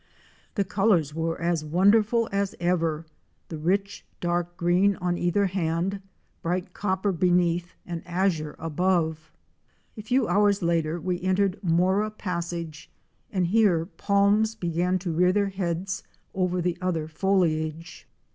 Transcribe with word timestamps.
The 0.55 0.63
colors 0.63 1.13
were 1.13 1.39
as 1.39 1.63
wonderful 1.63 2.27
as 2.31 2.55
ever; 2.59 3.05
the 3.49 3.59
rich 3.59 4.03
dark 4.19 4.57
green 4.57 4.95
on 4.95 5.15
cither 5.15 5.45
hand, 5.45 6.01
bright 6.41 6.73
copper 6.73 7.11
beneath 7.11 7.75
and 7.85 8.01
azure 8.07 8.55
above. 8.57 9.31
A 9.95 10.01
few 10.01 10.27
hours 10.27 10.63
later 10.63 10.99
we 10.99 11.21
entered 11.21 11.59
Mora 11.63 12.09
Passage 12.09 12.89
and 13.31 13.45
here 13.45 13.85
palms 13.85 14.55
began 14.55 14.97
to 14.97 15.11
rear 15.11 15.31
their 15.31 15.49
heads 15.49 16.01
over 16.33 16.63
the 16.63 16.79
other 16.81 17.07
foliage. 17.07 18.07